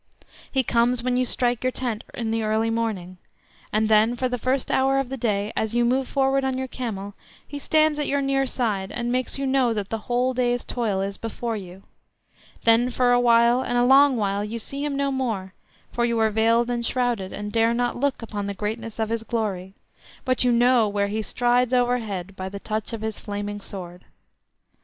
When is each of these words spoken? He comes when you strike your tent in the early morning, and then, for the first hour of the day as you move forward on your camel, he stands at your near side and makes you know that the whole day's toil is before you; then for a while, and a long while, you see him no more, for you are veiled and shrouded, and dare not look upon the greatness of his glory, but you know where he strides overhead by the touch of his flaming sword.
He 0.51 0.63
comes 0.63 1.03
when 1.03 1.15
you 1.15 1.25
strike 1.25 1.63
your 1.63 1.69
tent 1.69 2.03
in 2.15 2.31
the 2.31 2.41
early 2.41 2.71
morning, 2.71 3.19
and 3.71 3.87
then, 3.87 4.15
for 4.15 4.27
the 4.27 4.39
first 4.39 4.71
hour 4.71 4.97
of 4.97 5.09
the 5.09 5.15
day 5.15 5.53
as 5.55 5.75
you 5.75 5.85
move 5.85 6.07
forward 6.07 6.43
on 6.43 6.57
your 6.57 6.67
camel, 6.67 7.13
he 7.47 7.59
stands 7.59 7.99
at 7.99 8.07
your 8.07 8.19
near 8.19 8.47
side 8.47 8.91
and 8.91 9.11
makes 9.11 9.37
you 9.37 9.45
know 9.45 9.75
that 9.75 9.89
the 9.89 9.99
whole 10.09 10.33
day's 10.33 10.63
toil 10.63 11.01
is 11.01 11.17
before 11.17 11.55
you; 11.55 11.83
then 12.63 12.89
for 12.89 13.11
a 13.11 13.19
while, 13.19 13.61
and 13.61 13.77
a 13.77 13.85
long 13.85 14.17
while, 14.17 14.43
you 14.43 14.57
see 14.57 14.83
him 14.83 14.97
no 14.97 15.11
more, 15.11 15.53
for 15.91 16.03
you 16.03 16.17
are 16.17 16.31
veiled 16.31 16.71
and 16.71 16.83
shrouded, 16.83 17.31
and 17.31 17.51
dare 17.51 17.71
not 17.75 17.95
look 17.95 18.23
upon 18.23 18.47
the 18.47 18.55
greatness 18.55 18.97
of 18.97 19.09
his 19.09 19.21
glory, 19.21 19.75
but 20.25 20.43
you 20.43 20.51
know 20.51 20.87
where 20.87 21.09
he 21.09 21.21
strides 21.21 21.75
overhead 21.75 22.35
by 22.35 22.49
the 22.49 22.57
touch 22.59 22.91
of 22.91 23.01
his 23.01 23.19
flaming 23.19 23.59
sword. 23.61 24.03